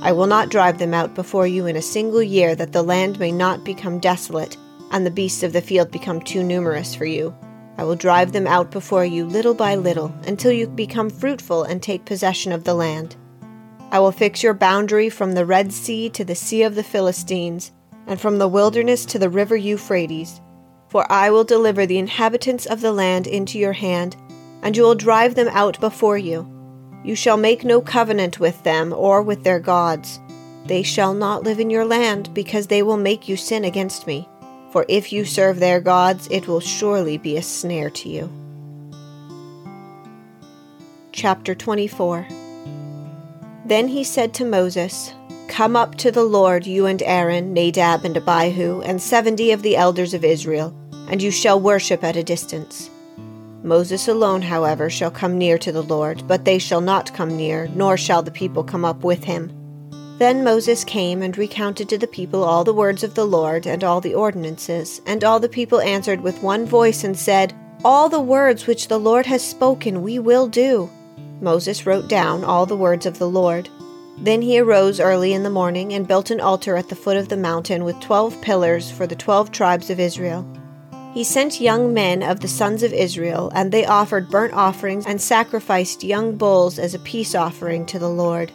I 0.00 0.12
will 0.12 0.26
not 0.26 0.48
drive 0.48 0.78
them 0.78 0.94
out 0.94 1.14
before 1.14 1.46
you 1.46 1.66
in 1.66 1.76
a 1.76 1.82
single 1.82 2.22
year, 2.22 2.54
that 2.54 2.72
the 2.72 2.82
land 2.82 3.18
may 3.18 3.32
not 3.32 3.64
become 3.64 3.98
desolate, 3.98 4.56
and 4.90 5.04
the 5.04 5.10
beasts 5.10 5.42
of 5.42 5.52
the 5.52 5.60
field 5.60 5.90
become 5.90 6.20
too 6.20 6.42
numerous 6.42 6.94
for 6.94 7.04
you. 7.04 7.34
I 7.78 7.84
will 7.84 7.96
drive 7.96 8.32
them 8.32 8.46
out 8.46 8.70
before 8.70 9.04
you 9.04 9.24
little 9.24 9.54
by 9.54 9.74
little 9.74 10.14
until 10.26 10.52
you 10.52 10.68
become 10.68 11.08
fruitful 11.08 11.64
and 11.64 11.82
take 11.82 12.04
possession 12.04 12.52
of 12.52 12.64
the 12.64 12.74
land. 12.74 13.16
I 13.90 13.98
will 13.98 14.12
fix 14.12 14.42
your 14.42 14.54
boundary 14.54 15.08
from 15.08 15.32
the 15.32 15.46
Red 15.46 15.72
Sea 15.72 16.08
to 16.10 16.24
the 16.24 16.34
Sea 16.34 16.62
of 16.62 16.74
the 16.74 16.82
Philistines, 16.82 17.72
and 18.06 18.20
from 18.20 18.38
the 18.38 18.48
wilderness 18.48 19.04
to 19.06 19.18
the 19.18 19.30
river 19.30 19.56
Euphrates. 19.56 20.40
For 20.88 21.10
I 21.10 21.30
will 21.30 21.44
deliver 21.44 21.86
the 21.86 21.98
inhabitants 21.98 22.66
of 22.66 22.80
the 22.80 22.92
land 22.92 23.26
into 23.26 23.58
your 23.58 23.72
hand, 23.72 24.16
and 24.62 24.76
you 24.76 24.82
will 24.82 24.94
drive 24.94 25.34
them 25.34 25.48
out 25.48 25.80
before 25.80 26.18
you. 26.18 26.48
You 27.04 27.14
shall 27.14 27.36
make 27.36 27.64
no 27.64 27.80
covenant 27.80 28.38
with 28.38 28.62
them 28.62 28.92
or 28.92 29.22
with 29.22 29.44
their 29.44 29.60
gods. 29.60 30.20
They 30.66 30.82
shall 30.82 31.14
not 31.14 31.42
live 31.42 31.58
in 31.58 31.70
your 31.70 31.84
land, 31.84 32.32
because 32.34 32.66
they 32.66 32.82
will 32.82 32.96
make 32.96 33.28
you 33.28 33.36
sin 33.36 33.64
against 33.64 34.06
me 34.06 34.28
for 34.72 34.86
if 34.88 35.12
you 35.12 35.24
serve 35.24 35.60
their 35.60 35.80
gods, 35.80 36.26
it 36.30 36.48
will 36.48 36.60
surely 36.60 37.18
be 37.18 37.36
a 37.36 37.42
snare 37.42 37.90
to 37.90 38.08
you. 38.08 38.32
Chapter 41.12 41.54
24 41.54 42.26
Then 43.66 43.88
he 43.88 44.02
said 44.02 44.32
to 44.34 44.46
Moses, 44.46 45.12
Come 45.46 45.76
up 45.76 45.96
to 45.96 46.10
the 46.10 46.24
Lord, 46.24 46.66
you 46.66 46.86
and 46.86 47.02
Aaron, 47.02 47.52
Nadab 47.52 48.06
and 48.06 48.16
Abihu, 48.16 48.80
and 48.80 49.00
seventy 49.00 49.52
of 49.52 49.60
the 49.60 49.76
elders 49.76 50.14
of 50.14 50.24
Israel, 50.24 50.74
and 51.10 51.22
you 51.22 51.30
shall 51.30 51.60
worship 51.60 52.02
at 52.02 52.16
a 52.16 52.22
distance. 52.22 52.88
Moses 53.62 54.08
alone, 54.08 54.40
however, 54.40 54.88
shall 54.88 55.10
come 55.10 55.36
near 55.36 55.58
to 55.58 55.70
the 55.70 55.82
Lord, 55.82 56.26
but 56.26 56.46
they 56.46 56.58
shall 56.58 56.80
not 56.80 57.14
come 57.14 57.36
near, 57.36 57.68
nor 57.74 57.98
shall 57.98 58.22
the 58.22 58.30
people 58.30 58.64
come 58.64 58.84
up 58.84 59.04
with 59.04 59.22
him 59.24 59.52
then 60.22 60.44
Moses 60.44 60.84
came 60.84 61.20
and 61.20 61.36
recounted 61.36 61.88
to 61.88 61.98
the 61.98 62.06
people 62.06 62.44
all 62.44 62.62
the 62.62 62.72
words 62.72 63.02
of 63.02 63.16
the 63.16 63.26
Lord 63.26 63.66
and 63.66 63.82
all 63.82 64.00
the 64.00 64.14
ordinances. 64.14 65.00
And 65.04 65.24
all 65.24 65.40
the 65.40 65.48
people 65.48 65.80
answered 65.80 66.20
with 66.20 66.44
one 66.44 66.64
voice 66.64 67.02
and 67.02 67.18
said, 67.18 67.52
All 67.84 68.08
the 68.08 68.20
words 68.20 68.68
which 68.68 68.86
the 68.86 69.00
Lord 69.00 69.26
has 69.26 69.42
spoken 69.42 70.00
we 70.00 70.20
will 70.20 70.46
do. 70.46 70.88
Moses 71.40 71.86
wrote 71.86 72.08
down 72.08 72.44
all 72.44 72.66
the 72.66 72.76
words 72.76 73.04
of 73.04 73.18
the 73.18 73.28
Lord. 73.28 73.68
Then 74.16 74.42
he 74.42 74.60
arose 74.60 75.00
early 75.00 75.32
in 75.32 75.42
the 75.42 75.50
morning 75.50 75.92
and 75.92 76.06
built 76.06 76.30
an 76.30 76.40
altar 76.40 76.76
at 76.76 76.88
the 76.88 76.94
foot 76.94 77.16
of 77.16 77.28
the 77.28 77.36
mountain 77.36 77.82
with 77.82 77.98
twelve 77.98 78.40
pillars 78.42 78.92
for 78.92 79.08
the 79.08 79.16
twelve 79.16 79.50
tribes 79.50 79.90
of 79.90 79.98
Israel. 79.98 80.46
He 81.12 81.24
sent 81.24 81.60
young 81.60 81.92
men 81.92 82.22
of 82.22 82.38
the 82.38 82.48
sons 82.48 82.84
of 82.84 82.92
Israel, 82.92 83.50
and 83.56 83.72
they 83.72 83.84
offered 83.84 84.30
burnt 84.30 84.54
offerings 84.54 85.04
and 85.04 85.20
sacrificed 85.20 86.04
young 86.04 86.36
bulls 86.36 86.78
as 86.78 86.94
a 86.94 87.00
peace 87.00 87.34
offering 87.34 87.84
to 87.86 87.98
the 87.98 88.08
Lord. 88.08 88.52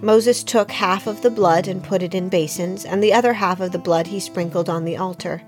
Moses 0.00 0.44
took 0.44 0.70
half 0.70 1.08
of 1.08 1.22
the 1.22 1.30
blood 1.30 1.66
and 1.66 1.82
put 1.82 2.04
it 2.04 2.14
in 2.14 2.28
basins, 2.28 2.84
and 2.84 3.02
the 3.02 3.12
other 3.12 3.32
half 3.32 3.58
of 3.58 3.72
the 3.72 3.80
blood 3.80 4.06
he 4.06 4.20
sprinkled 4.20 4.68
on 4.68 4.84
the 4.84 4.96
altar. 4.96 5.42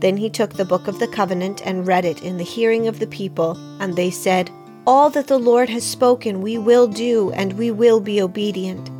Then 0.00 0.16
he 0.16 0.30
took 0.30 0.54
the 0.54 0.64
book 0.64 0.88
of 0.88 0.98
the 0.98 1.06
covenant 1.06 1.60
and 1.66 1.86
read 1.86 2.06
it 2.06 2.22
in 2.22 2.38
the 2.38 2.44
hearing 2.44 2.88
of 2.88 2.98
the 2.98 3.06
people, 3.06 3.58
and 3.80 3.94
they 3.94 4.10
said, 4.10 4.50
All 4.86 5.10
that 5.10 5.26
the 5.26 5.38
Lord 5.38 5.68
has 5.68 5.84
spoken 5.84 6.40
we 6.40 6.56
will 6.56 6.86
do, 6.86 7.30
and 7.32 7.52
we 7.52 7.70
will 7.70 8.00
be 8.00 8.22
obedient. 8.22 8.90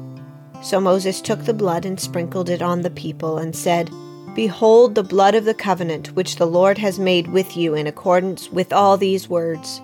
So 0.62 0.80
Moses 0.80 1.22
took 1.22 1.44
the 1.44 1.54
blood 1.54 1.86
and 1.86 1.98
sprinkled 1.98 2.50
it 2.50 2.60
on 2.60 2.82
the 2.82 2.90
people, 2.90 3.38
and 3.38 3.56
said, 3.56 3.90
Behold 4.34 4.94
the 4.94 5.02
blood 5.02 5.34
of 5.34 5.46
the 5.46 5.54
covenant 5.54 6.14
which 6.14 6.36
the 6.36 6.46
Lord 6.46 6.76
has 6.76 6.98
made 6.98 7.28
with 7.28 7.56
you 7.56 7.74
in 7.74 7.86
accordance 7.86 8.50
with 8.50 8.70
all 8.70 8.98
these 8.98 9.30
words. 9.30 9.80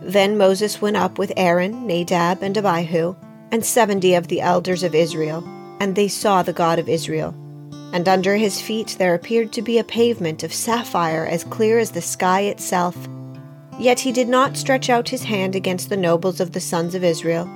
Then 0.00 0.36
Moses 0.36 0.82
went 0.82 0.96
up 0.96 1.18
with 1.18 1.32
Aaron, 1.36 1.86
Nadab, 1.86 2.42
and 2.42 2.56
Abihu 2.56 3.14
and 3.52 3.64
seventy 3.64 4.14
of 4.14 4.26
the 4.26 4.40
elders 4.40 4.82
of 4.82 4.94
Israel, 4.94 5.44
and 5.78 5.94
they 5.94 6.08
saw 6.08 6.42
the 6.42 6.52
God 6.52 6.80
of 6.80 6.88
Israel. 6.88 7.34
And 7.92 8.08
under 8.08 8.36
his 8.36 8.60
feet 8.60 8.96
there 8.98 9.14
appeared 9.14 9.52
to 9.52 9.62
be 9.62 9.78
a 9.78 9.84
pavement 9.84 10.42
of 10.42 10.52
sapphire 10.52 11.26
as 11.26 11.44
clear 11.44 11.78
as 11.78 11.90
the 11.90 12.00
sky 12.00 12.40
itself. 12.40 12.96
Yet 13.78 14.00
he 14.00 14.10
did 14.10 14.28
not 14.28 14.56
stretch 14.56 14.88
out 14.88 15.10
his 15.10 15.24
hand 15.24 15.54
against 15.54 15.90
the 15.90 15.96
nobles 15.96 16.40
of 16.40 16.52
the 16.52 16.60
sons 16.60 16.94
of 16.94 17.04
Israel. 17.04 17.46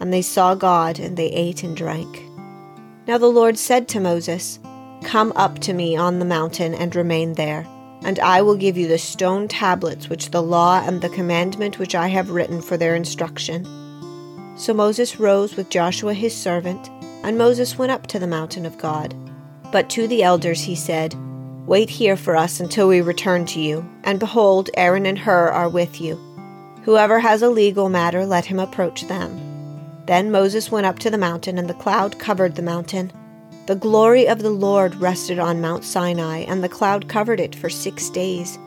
And 0.00 0.12
they 0.12 0.22
saw 0.22 0.54
God, 0.54 0.98
and 0.98 1.16
they 1.16 1.28
ate 1.28 1.62
and 1.62 1.76
drank. 1.76 2.22
Now 3.06 3.18
the 3.18 3.26
Lord 3.26 3.58
said 3.58 3.86
to 3.88 4.00
Moses, 4.00 4.58
Come 5.04 5.32
up 5.36 5.58
to 5.60 5.74
me 5.74 5.94
on 5.94 6.18
the 6.18 6.24
mountain 6.24 6.74
and 6.74 6.96
remain 6.96 7.34
there, 7.34 7.66
and 8.02 8.18
I 8.18 8.40
will 8.40 8.56
give 8.56 8.78
you 8.78 8.88
the 8.88 8.98
stone 8.98 9.48
tablets 9.48 10.08
which 10.08 10.30
the 10.30 10.42
law 10.42 10.82
and 10.82 11.02
the 11.02 11.10
commandment 11.10 11.78
which 11.78 11.94
I 11.94 12.08
have 12.08 12.30
written 12.30 12.62
for 12.62 12.78
their 12.78 12.94
instruction. 12.94 13.66
So 14.56 14.72
Moses 14.72 15.18
rose 15.18 15.56
with 15.56 15.70
Joshua 15.70 16.14
his 16.14 16.36
servant, 16.36 16.90
and 17.22 17.36
Moses 17.36 17.76
went 17.76 17.92
up 17.92 18.06
to 18.08 18.18
the 18.18 18.26
mountain 18.26 18.64
of 18.64 18.78
God. 18.78 19.14
But 19.72 19.90
to 19.90 20.06
the 20.06 20.22
elders 20.22 20.62
he 20.62 20.76
said, 20.76 21.14
Wait 21.66 21.90
here 21.90 22.16
for 22.16 22.36
us 22.36 22.60
until 22.60 22.88
we 22.88 23.00
return 23.00 23.46
to 23.46 23.60
you, 23.60 23.88
and 24.04 24.20
behold, 24.20 24.70
Aaron 24.74 25.06
and 25.06 25.18
Hur 25.18 25.48
are 25.48 25.68
with 25.68 26.00
you. 26.00 26.20
Whoever 26.84 27.18
has 27.20 27.40
a 27.40 27.48
legal 27.48 27.88
matter, 27.88 28.26
let 28.26 28.44
him 28.44 28.58
approach 28.58 29.08
them. 29.08 29.40
Then 30.06 30.30
Moses 30.30 30.70
went 30.70 30.86
up 30.86 30.98
to 31.00 31.10
the 31.10 31.18
mountain, 31.18 31.58
and 31.58 31.68
the 31.68 31.74
cloud 31.74 32.18
covered 32.18 32.54
the 32.54 32.62
mountain. 32.62 33.10
The 33.66 33.74
glory 33.74 34.28
of 34.28 34.40
the 34.40 34.50
Lord 34.50 34.94
rested 34.96 35.38
on 35.38 35.62
Mount 35.62 35.84
Sinai, 35.84 36.40
and 36.40 36.62
the 36.62 36.68
cloud 36.68 37.08
covered 37.08 37.40
it 37.40 37.54
for 37.54 37.70
six 37.70 38.10
days. 38.10 38.58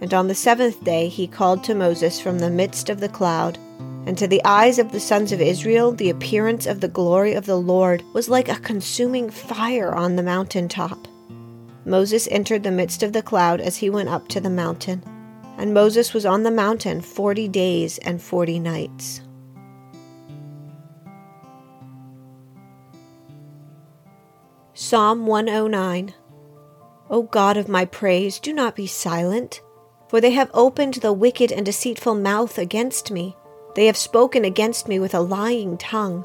And 0.00 0.14
on 0.14 0.28
the 0.28 0.34
seventh 0.34 0.82
day 0.82 1.08
he 1.08 1.26
called 1.26 1.62
to 1.64 1.74
Moses 1.74 2.18
from 2.18 2.38
the 2.38 2.50
midst 2.50 2.88
of 2.88 3.00
the 3.00 3.08
cloud. 3.10 3.58
And 4.06 4.16
to 4.18 4.28
the 4.28 4.44
eyes 4.44 4.78
of 4.78 4.92
the 4.92 5.00
sons 5.00 5.32
of 5.32 5.40
Israel, 5.40 5.90
the 5.90 6.10
appearance 6.10 6.64
of 6.64 6.80
the 6.80 6.88
glory 6.88 7.34
of 7.34 7.44
the 7.44 7.58
Lord 7.58 8.04
was 8.14 8.28
like 8.28 8.48
a 8.48 8.60
consuming 8.60 9.30
fire 9.30 9.92
on 9.92 10.14
the 10.14 10.22
mountain 10.22 10.68
top. 10.68 11.08
Moses 11.84 12.28
entered 12.30 12.62
the 12.62 12.70
midst 12.70 13.02
of 13.02 13.12
the 13.12 13.22
cloud 13.22 13.60
as 13.60 13.78
he 13.78 13.90
went 13.90 14.08
up 14.08 14.28
to 14.28 14.40
the 14.40 14.48
mountain. 14.48 15.02
And 15.58 15.74
Moses 15.74 16.14
was 16.14 16.24
on 16.24 16.44
the 16.44 16.50
mountain 16.52 17.00
forty 17.00 17.48
days 17.48 17.98
and 17.98 18.22
forty 18.22 18.60
nights. 18.60 19.22
Psalm 24.74 25.26
109 25.26 26.14
O 27.08 27.22
God 27.22 27.56
of 27.56 27.68
my 27.68 27.84
praise, 27.84 28.38
do 28.38 28.52
not 28.52 28.76
be 28.76 28.86
silent, 28.86 29.62
for 30.08 30.20
they 30.20 30.32
have 30.32 30.50
opened 30.52 30.94
the 30.94 31.12
wicked 31.12 31.50
and 31.50 31.64
deceitful 31.64 32.14
mouth 32.14 32.58
against 32.58 33.10
me. 33.10 33.36
They 33.76 33.86
have 33.86 33.96
spoken 33.98 34.46
against 34.46 34.88
me 34.88 34.98
with 34.98 35.14
a 35.14 35.20
lying 35.20 35.76
tongue. 35.76 36.24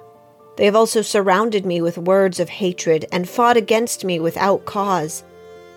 They 0.56 0.64
have 0.64 0.76
also 0.76 1.02
surrounded 1.02 1.66
me 1.66 1.82
with 1.82 1.98
words 1.98 2.40
of 2.40 2.48
hatred 2.48 3.06
and 3.12 3.28
fought 3.28 3.58
against 3.58 4.06
me 4.06 4.22
without 4.22 4.64
cause. 4.64 5.26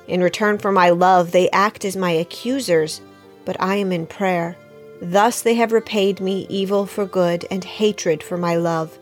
In 0.06 0.22
return 0.22 0.58
for 0.58 0.70
my 0.70 0.90
love, 0.90 1.32
they 1.32 1.50
act 1.50 1.84
as 1.84 1.96
my 1.96 2.12
accusers, 2.12 3.00
but 3.44 3.60
I 3.60 3.74
am 3.74 3.90
in 3.90 4.06
prayer. 4.06 4.56
Thus 5.02 5.42
they 5.42 5.54
have 5.54 5.72
repaid 5.72 6.20
me 6.20 6.46
evil 6.48 6.86
for 6.86 7.06
good 7.06 7.44
and 7.50 7.64
hatred 7.64 8.22
for 8.22 8.38
my 8.38 8.54
love. 8.54 8.96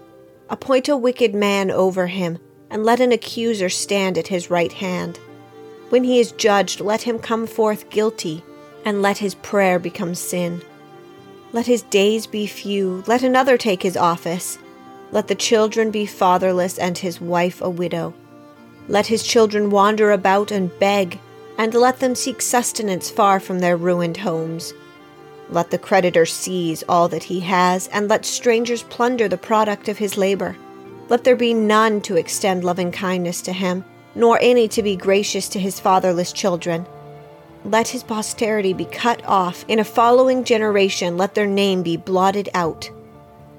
Appoint 0.48 0.88
a 0.88 0.96
wicked 0.96 1.34
man 1.34 1.70
over 1.70 2.06
him 2.06 2.38
and 2.70 2.84
let 2.84 3.00
an 3.00 3.12
accuser 3.12 3.68
stand 3.68 4.16
at 4.16 4.28
his 4.28 4.48
right 4.48 4.72
hand. 4.72 5.18
When 5.90 6.04
he 6.04 6.18
is 6.18 6.32
judged, 6.32 6.80
let 6.80 7.02
him 7.02 7.18
come 7.18 7.46
forth 7.46 7.90
guilty, 7.90 8.42
and 8.82 9.02
let 9.02 9.18
his 9.18 9.34
prayer 9.34 9.78
become 9.78 10.14
sin. 10.14 10.62
Let 11.52 11.66
his 11.66 11.82
days 11.82 12.26
be 12.26 12.46
few, 12.46 13.04
let 13.06 13.22
another 13.22 13.58
take 13.58 13.82
his 13.82 13.96
office. 13.96 14.58
Let 15.10 15.28
the 15.28 15.34
children 15.34 15.90
be 15.90 16.06
fatherless, 16.06 16.78
and 16.78 16.96
his 16.96 17.20
wife 17.20 17.60
a 17.60 17.68
widow. 17.68 18.14
Let 18.88 19.06
his 19.06 19.22
children 19.22 19.70
wander 19.70 20.10
about 20.10 20.50
and 20.50 20.76
beg, 20.78 21.18
and 21.58 21.74
let 21.74 22.00
them 22.00 22.14
seek 22.14 22.40
sustenance 22.40 23.10
far 23.10 23.38
from 23.38 23.58
their 23.58 23.76
ruined 23.76 24.16
homes. 24.16 24.72
Let 25.50 25.70
the 25.70 25.76
creditor 25.76 26.24
seize 26.24 26.82
all 26.88 27.08
that 27.08 27.24
he 27.24 27.40
has, 27.40 27.86
and 27.88 28.08
let 28.08 28.24
strangers 28.24 28.84
plunder 28.84 29.28
the 29.28 29.36
product 29.36 29.88
of 29.88 29.98
his 29.98 30.16
labor. 30.16 30.56
Let 31.10 31.24
there 31.24 31.36
be 31.36 31.52
none 31.52 32.00
to 32.02 32.16
extend 32.16 32.64
loving 32.64 32.90
kindness 32.90 33.42
to 33.42 33.52
him, 33.52 33.84
nor 34.14 34.38
any 34.40 34.68
to 34.68 34.82
be 34.82 34.96
gracious 34.96 35.50
to 35.50 35.60
his 35.60 35.78
fatherless 35.78 36.32
children. 36.32 36.86
Let 37.64 37.88
his 37.88 38.02
posterity 38.02 38.72
be 38.72 38.84
cut 38.84 39.24
off. 39.24 39.64
In 39.68 39.78
a 39.78 39.84
following 39.84 40.44
generation, 40.44 41.16
let 41.16 41.34
their 41.34 41.46
name 41.46 41.82
be 41.82 41.96
blotted 41.96 42.48
out. 42.54 42.90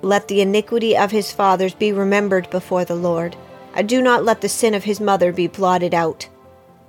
Let 0.02 0.28
the 0.28 0.42
iniquity 0.42 0.98
of 0.98 1.12
his 1.12 1.32
fathers 1.32 1.74
be 1.74 1.92
remembered 1.94 2.50
before 2.50 2.84
the 2.84 2.96
Lord. 2.96 3.36
I 3.74 3.82
do 3.82 4.02
not 4.02 4.26
let 4.26 4.42
the 4.42 4.50
sin 4.50 4.74
of 4.74 4.84
his 4.84 5.00
mother 5.00 5.32
be 5.32 5.48
blotted 5.48 5.94
out. 5.94 6.28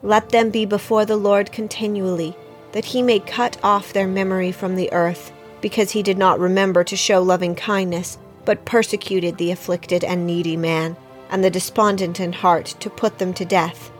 Let 0.02 0.30
them 0.30 0.50
be 0.50 0.66
before 0.66 1.04
the 1.04 1.16
Lord 1.16 1.52
continually, 1.52 2.36
that 2.72 2.86
he 2.86 3.00
may 3.00 3.20
cut 3.20 3.56
off 3.62 3.92
their 3.92 4.08
memory 4.08 4.52
from 4.52 4.74
the 4.74 4.92
earth, 4.92 5.32
because 5.60 5.92
he 5.92 6.02
did 6.02 6.18
not 6.18 6.40
remember 6.40 6.84
to 6.84 6.96
show 6.96 7.22
loving 7.22 7.54
kindness 7.54 8.18
but 8.44 8.64
persecuted 8.64 9.38
the 9.38 9.50
afflicted 9.50 10.04
and 10.04 10.26
needy 10.26 10.56
man, 10.56 10.96
and 11.30 11.42
the 11.42 11.50
despondent 11.50 12.20
in 12.20 12.32
heart, 12.32 12.66
to 12.80 12.90
put 12.90 13.18
them 13.18 13.32
to 13.34 13.44
death. 13.44 13.90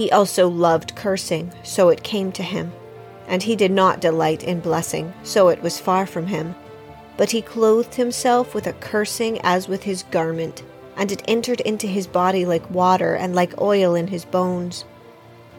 He 0.00 0.10
also 0.10 0.48
loved 0.48 0.96
cursing, 0.96 1.52
so 1.62 1.90
it 1.90 2.02
came 2.02 2.32
to 2.32 2.42
him. 2.42 2.72
And 3.28 3.42
he 3.42 3.54
did 3.54 3.70
not 3.70 4.00
delight 4.00 4.42
in 4.42 4.60
blessing, 4.60 5.12
so 5.22 5.48
it 5.48 5.62
was 5.62 5.78
far 5.78 6.06
from 6.06 6.28
him. 6.28 6.54
But 7.18 7.32
he 7.32 7.42
clothed 7.42 7.96
himself 7.96 8.54
with 8.54 8.66
a 8.66 8.72
cursing 8.72 9.38
as 9.42 9.68
with 9.68 9.82
his 9.82 10.04
garment, 10.04 10.62
and 10.96 11.12
it 11.12 11.22
entered 11.28 11.60
into 11.60 11.86
his 11.86 12.06
body 12.06 12.46
like 12.46 12.70
water, 12.70 13.14
and 13.14 13.34
like 13.34 13.60
oil 13.60 13.94
in 13.94 14.06
his 14.06 14.24
bones. 14.24 14.86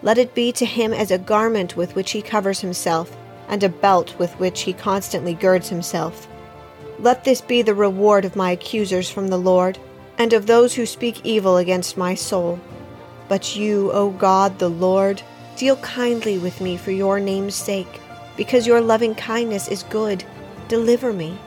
Let 0.02 0.18
it 0.18 0.34
be 0.34 0.52
to 0.54 0.66
him 0.66 0.92
as 0.92 1.12
a 1.12 1.20
garment 1.20 1.78
with 1.78 1.94
which 1.94 2.10
he 2.10 2.24
covers 2.24 2.62
himself, 2.62 3.16
and 3.48 3.62
a 3.62 3.70
belt 3.70 4.18
with 4.18 4.34
which 4.40 4.62
he 4.62 4.74
constantly 4.74 5.36
girds 5.36 5.70
himself. 5.70 6.28
Let 6.98 7.26
this 7.26 7.42
be 7.42 7.62
the 7.62 7.76
reward 7.76 8.26
of 8.26 8.36
my 8.36 8.50
accusers 8.50 9.08
from 9.08 9.28
the 9.28 9.38
Lord, 9.38 9.78
and 10.18 10.34
of 10.34 10.48
those 10.48 10.74
who 10.74 10.88
speak 10.88 11.24
evil 11.24 11.58
against 11.58 11.96
my 11.96 12.16
soul. 12.16 12.60
But 13.32 13.56
you, 13.56 13.94
O 13.94 14.10
God 14.10 14.60
the 14.60 14.68
Lord, 14.68 15.22
deal 15.56 15.78
kindly 15.78 16.38
with 16.38 16.60
me 16.60 16.76
for 16.76 16.92
your 16.92 17.18
name's 17.18 17.56
sake, 17.56 18.02
because 18.36 18.68
your 18.68 18.82
loving 18.82 19.16
kindness 19.16 19.70
is 19.70 19.84
good. 19.84 20.26
Deliver 20.68 21.14
me. 21.14 21.38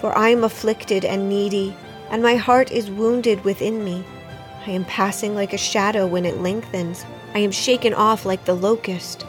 For 0.00 0.12
I 0.18 0.30
am 0.30 0.42
afflicted 0.42 1.04
and 1.04 1.28
needy, 1.28 1.76
and 2.10 2.20
my 2.20 2.34
heart 2.34 2.72
is 2.72 2.90
wounded 2.90 3.44
within 3.44 3.84
me. 3.84 4.04
I 4.66 4.70
am 4.70 4.84
passing 4.86 5.36
like 5.36 5.52
a 5.52 5.56
shadow 5.56 6.04
when 6.04 6.24
it 6.24 6.40
lengthens. 6.40 7.04
I 7.32 7.38
am 7.38 7.52
shaken 7.52 7.94
off 7.94 8.26
like 8.26 8.44
the 8.44 8.56
locust. 8.56 9.24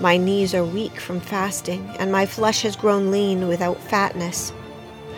My 0.00 0.16
knees 0.16 0.54
are 0.54 0.64
weak 0.64 0.98
from 0.98 1.20
fasting, 1.20 1.86
and 1.98 2.10
my 2.10 2.24
flesh 2.24 2.62
has 2.62 2.76
grown 2.76 3.10
lean 3.10 3.46
without 3.46 3.78
fatness. 3.78 4.54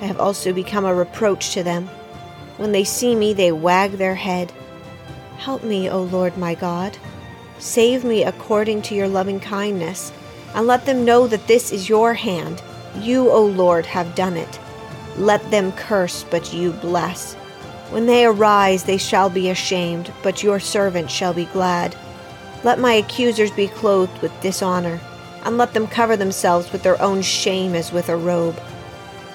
I 0.01 0.07
have 0.07 0.19
also 0.19 0.53
become 0.53 0.85
a 0.85 0.93
reproach 0.93 1.55
to 1.55 1.63
them. 1.63 1.87
When 2.57 2.73
they 2.73 2.83
see 2.83 3.15
me, 3.15 3.35
they 3.35 3.53
wag 3.53 3.93
their 3.93 4.17
head. 4.17 4.53
Help 5.39 5.63
me, 5.63 5.89
O 5.89 6.03
Lord 6.03 6.37
my 6.37 6.55
God. 6.55 6.99
Save 7.61 8.05
me 8.05 8.25
according 8.25 8.83
to 8.83 8.95
your 8.95 9.09
loving 9.09 9.39
kindness, 9.39 10.13
and 10.55 10.67
let 10.67 10.85
them 10.85 11.05
know 11.05 11.27
that 11.29 11.47
this 11.47 11.73
is 11.73 11.89
your 11.89 12.13
hand. 12.13 12.61
You, 12.97 13.31
O 13.31 13.45
Lord, 13.45 13.87
have 13.87 14.17
done 14.17 14.37
it. 14.37 14.59
Let 15.17 15.49
them 15.51 15.71
curse, 15.73 16.25
but 16.25 16.53
you 16.53 16.73
bless. 16.73 17.35
When 17.91 18.07
they 18.07 18.25
arise, 18.25 18.83
they 18.83 18.99
shall 18.99 19.31
be 19.31 19.49
ashamed, 19.49 20.13
but 20.23 20.43
your 20.43 20.59
servant 20.59 21.11
shall 21.11 21.33
be 21.33 21.47
glad. 21.47 21.97
Let 22.65 22.81
my 22.81 22.95
accusers 22.95 23.53
be 23.53 23.69
clothed 23.69 24.21
with 24.21 24.41
dishonor, 24.41 25.01
and 25.45 25.57
let 25.57 25.73
them 25.73 25.87
cover 25.87 26.17
themselves 26.17 26.73
with 26.73 26.83
their 26.83 27.01
own 27.01 27.23
shame 27.23 27.77
as 27.77 27.93
with 27.93 28.09
a 28.09 28.17
robe. 28.17 28.61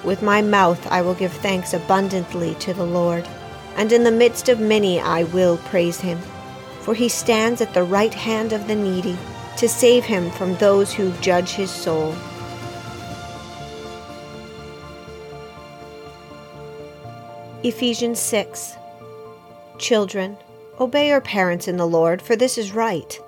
With 0.04 0.22
my 0.22 0.42
mouth 0.42 0.86
I 0.92 1.00
will 1.00 1.14
give 1.14 1.32
thanks 1.32 1.72
abundantly 1.72 2.54
to 2.56 2.74
the 2.74 2.84
Lord, 2.84 3.26
and 3.76 3.92
in 3.92 4.04
the 4.04 4.10
midst 4.10 4.48
of 4.48 4.60
many 4.60 5.00
I 5.00 5.24
will 5.24 5.56
praise 5.58 6.00
him. 6.00 6.18
For 6.80 6.94
he 6.94 7.08
stands 7.08 7.60
at 7.60 7.72
the 7.74 7.82
right 7.82 8.12
hand 8.12 8.52
of 8.52 8.66
the 8.66 8.74
needy, 8.74 9.16
to 9.56 9.68
save 9.68 10.04
him 10.04 10.30
from 10.32 10.56
those 10.56 10.92
who 10.92 11.12
judge 11.20 11.50
his 11.50 11.70
soul. 11.70 12.14
Ephesians 17.62 18.18
6 18.20 18.76
Children, 19.78 20.36
obey 20.78 21.08
your 21.08 21.20
parents 21.20 21.68
in 21.68 21.76
the 21.76 21.86
Lord, 21.86 22.20
for 22.20 22.36
this 22.36 22.58
is 22.58 22.72
right. 22.72 23.18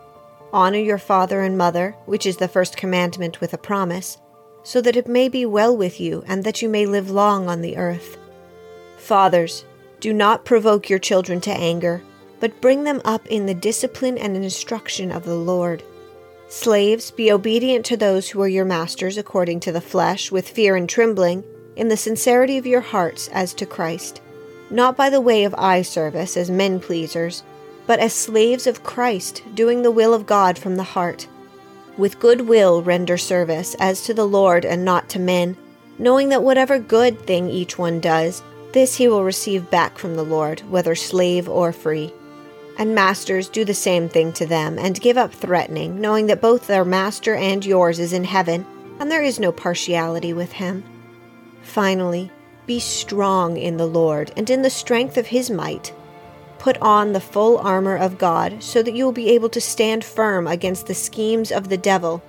Honor 0.53 0.79
your 0.79 0.99
father 0.99 1.41
and 1.43 1.57
mother, 1.57 1.95
which 2.07 2.26
is 2.26 2.37
the 2.37 2.49
first 2.49 2.76
commandment 2.76 3.41
with 3.41 3.55
a 3.55 3.59
promise 3.59 4.19
so 4.67 4.81
that 4.81 4.97
it 4.97 5.07
may 5.07 5.29
be 5.29 5.47
well 5.47 5.76
with 5.76 6.00
you 6.00 6.25
and 6.26 6.43
that 6.43 6.61
you 6.61 6.69
may 6.69 6.85
live 6.85 7.09
long 7.09 7.49
on 7.49 7.61
the 7.61 7.76
earth. 7.76 8.19
Fathers, 8.97 9.65
do 10.07 10.13
not 10.13 10.45
provoke 10.45 10.89
your 10.89 11.01
children 11.01 11.41
to 11.41 11.51
anger, 11.51 12.01
but 12.39 12.61
bring 12.61 12.85
them 12.85 13.03
up 13.05 13.27
in 13.27 13.47
the 13.47 13.55
discipline 13.55 14.17
and 14.17 14.37
instruction 14.37 15.11
of 15.11 15.25
the 15.25 15.35
Lord. 15.35 15.83
Slaves, 16.49 17.11
be 17.11 17.33
obedient 17.33 17.85
to 17.87 17.97
those 17.97 18.29
who 18.29 18.41
are 18.41 18.47
your 18.47 18.65
masters 18.65 19.19
according 19.19 19.59
to 19.59 19.73
the 19.73 19.81
flesh, 19.81 20.31
with 20.31 20.49
fear 20.49 20.77
and 20.77 20.89
trembling, 20.89 21.43
in 21.75 21.89
the 21.89 21.97
sincerity 21.97 22.57
of 22.57 22.69
your 22.69 22.83
hearts 22.83 23.27
as 23.33 23.53
to 23.55 23.67
Christ, 23.67 24.21
not 24.71 24.97
by 24.97 25.11
the 25.11 25.21
way 25.21 25.43
of 25.43 25.57
eye 25.59 25.83
service 25.83 26.37
as 26.37 26.53
men 26.53 26.79
pleasers, 26.79 27.43
but 27.89 27.99
as 27.99 28.13
slaves 28.13 28.69
of 28.69 28.85
Christ, 28.85 29.43
doing 29.57 29.83
the 29.83 29.91
will 29.91 30.15
of 30.15 30.25
God 30.25 30.57
from 30.57 30.77
the 30.77 30.85
heart 30.85 31.27
with 31.99 32.21
good 32.21 32.43
will 32.43 32.81
render 32.81 33.19
service 33.19 33.75
as 33.81 34.05
to 34.05 34.15
the 34.15 34.29
Lord 34.29 34.65
and 34.65 34.85
not 34.85 35.09
to 35.09 35.19
men, 35.19 35.57
knowing 35.99 36.29
that 36.29 36.45
whatever 36.45 36.79
good 36.79 37.19
thing 37.27 37.51
each 37.51 37.77
one 37.77 37.99
does, 37.99 38.45
This 38.76 38.97
he 38.97 39.09
will 39.09 39.25
receive 39.25 39.71
back 39.71 39.97
from 39.97 40.16
the 40.16 40.23
Lord, 40.23 40.61
whether 40.68 40.95
slave 40.95 41.49
or 41.49 41.73
free. 41.73 42.12
And 42.76 42.95
masters, 42.95 43.49
do 43.49 43.64
the 43.64 43.73
same 43.73 44.06
thing 44.06 44.35
to 44.35 44.45
them, 44.45 44.78
and 44.78 45.00
give 45.00 45.16
up 45.16 45.33
threatening, 45.33 45.99
knowing 45.99 46.26
that 46.26 46.42
both 46.42 46.66
their 46.66 46.85
master 46.85 47.35
and 47.35 47.64
yours 47.64 47.99
is 47.99 48.12
in 48.12 48.25
heaven, 48.25 48.66
and 49.00 49.11
there 49.11 49.23
is 49.23 49.40
no 49.40 49.50
partiality 49.50 50.35
with 50.35 50.52
him. 50.52 50.85
Finally, 51.62 52.30
be 52.66 52.78
strong 52.78 53.56
in 53.56 53.78
the 53.78 53.87
Lord 53.87 54.30
and 54.37 54.50
in 54.50 54.61
the 54.61 54.68
strength 54.68 55.16
of 55.16 55.28
his 55.28 55.50
might. 55.50 55.95
Put 56.59 56.76
on 56.83 57.14
the 57.14 57.18
full 57.18 57.56
armor 57.56 57.97
of 57.97 58.18
God, 58.18 58.62
so 58.62 58.83
that 58.83 58.92
you 58.92 59.06
will 59.06 59.12
be 59.12 59.30
able 59.30 59.49
to 59.49 59.61
stand 59.62 60.04
firm 60.04 60.47
against 60.47 60.87
the 60.87 60.95
schemes 60.95 61.50
of 61.50 61.71
the 61.71 61.78
devil. 61.78 62.23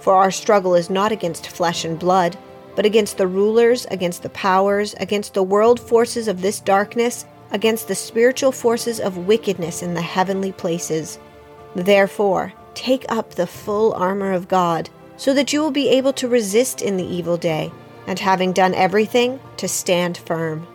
For 0.00 0.14
our 0.14 0.30
struggle 0.30 0.74
is 0.74 0.88
not 0.88 1.12
against 1.12 1.48
flesh 1.48 1.84
and 1.84 1.98
blood, 1.98 2.38
but 2.74 2.86
against 2.86 3.18
the 3.18 3.26
rulers, 3.26 3.86
against 3.90 4.22
the 4.22 4.30
powers, 4.30 4.94
against 4.98 5.34
the 5.34 5.42
world 5.42 5.78
forces 5.78 6.28
of 6.28 6.40
this 6.40 6.60
darkness, 6.60 7.24
against 7.50 7.88
the 7.88 7.94
spiritual 7.94 8.52
forces 8.52 8.98
of 8.98 9.26
wickedness 9.26 9.82
in 9.82 9.94
the 9.94 10.02
heavenly 10.02 10.52
places. 10.52 11.18
Therefore, 11.74 12.52
take 12.74 13.04
up 13.10 13.34
the 13.34 13.46
full 13.46 13.92
armor 13.94 14.32
of 14.32 14.48
God, 14.48 14.88
so 15.16 15.34
that 15.34 15.52
you 15.52 15.60
will 15.60 15.70
be 15.70 15.90
able 15.90 16.12
to 16.14 16.28
resist 16.28 16.82
in 16.82 16.96
the 16.96 17.06
evil 17.06 17.36
day, 17.36 17.70
and 18.06 18.18
having 18.18 18.52
done 18.52 18.74
everything, 18.74 19.38
to 19.58 19.68
stand 19.68 20.16
firm. 20.16 20.66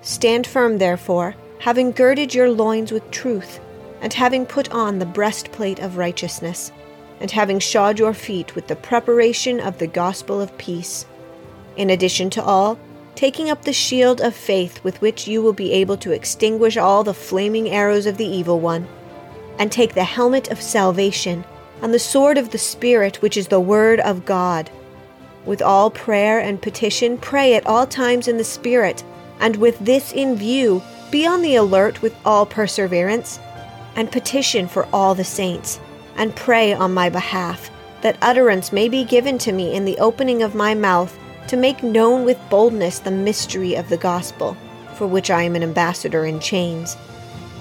Stand 0.00 0.46
firm, 0.46 0.78
therefore, 0.78 1.34
having 1.58 1.92
girded 1.92 2.34
your 2.34 2.50
loins 2.50 2.92
with 2.92 3.10
truth, 3.10 3.60
and 4.00 4.12
having 4.12 4.46
put 4.46 4.70
on 4.70 4.98
the 4.98 5.06
breastplate 5.06 5.78
of 5.78 5.96
righteousness, 5.96 6.72
and 7.20 7.30
having 7.30 7.58
shod 7.58 7.98
your 7.98 8.14
feet 8.14 8.54
with 8.54 8.66
the 8.66 8.76
preparation 8.76 9.60
of 9.60 9.78
the 9.78 9.86
gospel 9.86 10.40
of 10.40 10.56
peace. 10.58 11.06
In 11.76 11.90
addition 11.90 12.30
to 12.30 12.42
all, 12.42 12.78
taking 13.14 13.50
up 13.50 13.62
the 13.62 13.72
shield 13.72 14.20
of 14.20 14.34
faith 14.34 14.82
with 14.84 15.00
which 15.00 15.26
you 15.26 15.42
will 15.42 15.52
be 15.52 15.72
able 15.72 15.96
to 15.98 16.12
extinguish 16.12 16.76
all 16.76 17.04
the 17.04 17.14
flaming 17.14 17.70
arrows 17.70 18.06
of 18.06 18.16
the 18.16 18.26
evil 18.26 18.60
one, 18.60 18.86
and 19.58 19.70
take 19.70 19.94
the 19.94 20.04
helmet 20.04 20.50
of 20.50 20.60
salvation 20.60 21.44
and 21.80 21.92
the 21.92 21.98
sword 21.98 22.38
of 22.38 22.50
the 22.50 22.58
Spirit, 22.58 23.20
which 23.22 23.36
is 23.36 23.48
the 23.48 23.60
Word 23.60 24.00
of 24.00 24.24
God. 24.24 24.70
With 25.44 25.60
all 25.60 25.90
prayer 25.90 26.38
and 26.38 26.62
petition, 26.62 27.18
pray 27.18 27.54
at 27.54 27.66
all 27.66 27.86
times 27.86 28.28
in 28.28 28.36
the 28.36 28.44
Spirit, 28.44 29.02
and 29.40 29.56
with 29.56 29.78
this 29.80 30.12
in 30.12 30.36
view, 30.36 30.82
be 31.10 31.26
on 31.26 31.42
the 31.42 31.56
alert 31.56 32.00
with 32.00 32.14
all 32.24 32.46
perseverance, 32.46 33.40
and 33.96 34.12
petition 34.12 34.68
for 34.68 34.86
all 34.92 35.14
the 35.14 35.24
saints, 35.24 35.80
and 36.16 36.36
pray 36.36 36.72
on 36.72 36.94
my 36.94 37.08
behalf, 37.08 37.70
that 38.02 38.16
utterance 38.22 38.72
may 38.72 38.88
be 38.88 39.04
given 39.04 39.36
to 39.38 39.52
me 39.52 39.74
in 39.74 39.84
the 39.84 39.98
opening 39.98 40.42
of 40.42 40.54
my 40.54 40.74
mouth 40.74 41.18
to 41.48 41.56
make 41.56 41.82
known 41.82 42.24
with 42.24 42.38
boldness 42.50 43.00
the 43.00 43.10
mystery 43.10 43.74
of 43.74 43.88
the 43.88 43.96
gospel, 43.96 44.56
for 44.94 45.06
which 45.06 45.30
I 45.30 45.42
am 45.42 45.56
an 45.56 45.62
ambassador 45.62 46.24
in 46.24 46.40
chains, 46.40 46.96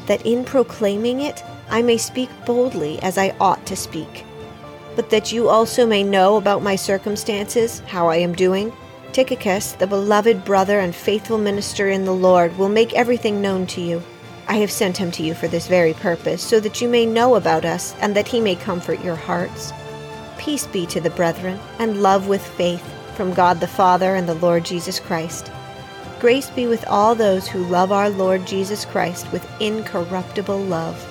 that 0.07 0.25
in 0.25 0.43
proclaiming 0.43 1.21
it 1.21 1.43
I 1.69 1.81
may 1.81 1.97
speak 1.97 2.29
boldly 2.45 3.01
as 3.01 3.17
I 3.17 3.35
ought 3.39 3.65
to 3.67 3.75
speak. 3.75 4.25
But 4.95 5.09
that 5.09 5.31
you 5.31 5.49
also 5.49 5.85
may 5.85 6.03
know 6.03 6.35
about 6.35 6.63
my 6.63 6.75
circumstances, 6.75 7.79
how 7.87 8.09
I 8.09 8.17
am 8.17 8.33
doing, 8.33 8.73
Tychicus, 9.13 9.73
the 9.73 9.87
beloved 9.87 10.45
brother 10.45 10.79
and 10.79 10.95
faithful 10.95 11.37
minister 11.37 11.89
in 11.89 12.05
the 12.05 12.13
Lord, 12.13 12.57
will 12.57 12.69
make 12.69 12.93
everything 12.93 13.41
known 13.41 13.67
to 13.67 13.81
you. 13.81 14.01
I 14.47 14.55
have 14.55 14.71
sent 14.71 14.97
him 14.97 15.11
to 15.11 15.23
you 15.23 15.33
for 15.33 15.47
this 15.47 15.67
very 15.67 15.93
purpose, 15.93 16.41
so 16.41 16.59
that 16.61 16.81
you 16.81 16.87
may 16.87 17.05
know 17.05 17.35
about 17.35 17.65
us, 17.65 17.93
and 17.99 18.15
that 18.15 18.27
he 18.27 18.39
may 18.39 18.55
comfort 18.55 19.03
your 19.03 19.15
hearts. 19.15 19.73
Peace 20.37 20.65
be 20.67 20.85
to 20.87 21.01
the 21.01 21.09
brethren, 21.09 21.59
and 21.79 22.01
love 22.01 22.27
with 22.27 22.45
faith 22.45 22.83
from 23.15 23.33
God 23.33 23.59
the 23.59 23.67
Father 23.67 24.15
and 24.15 24.27
the 24.27 24.35
Lord 24.35 24.63
Jesus 24.63 24.99
Christ. 24.99 25.51
Grace 26.19 26.49
be 26.49 26.67
with 26.67 26.85
all 26.87 27.15
those 27.15 27.47
who 27.47 27.65
love 27.65 27.91
our 27.91 28.09
Lord 28.09 28.45
Jesus 28.45 28.85
Christ 28.85 29.31
with 29.31 29.45
incorruptible 29.59 30.59
love. 30.59 31.10